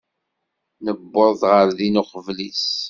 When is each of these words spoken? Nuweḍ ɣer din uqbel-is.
Nuweḍ 0.83 1.39
ɣer 1.51 1.67
din 1.77 2.01
uqbel-is. 2.01 2.65